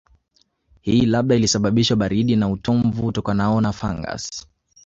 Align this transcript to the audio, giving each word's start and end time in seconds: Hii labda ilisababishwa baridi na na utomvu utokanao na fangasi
Hii 0.81 1.05
labda 1.05 1.35
ilisababishwa 1.35 1.97
baridi 1.97 2.35
na 2.35 2.39
na 2.39 2.49
utomvu 2.51 3.07
utokanao 3.07 3.61
na 3.61 3.71
fangasi 3.73 4.47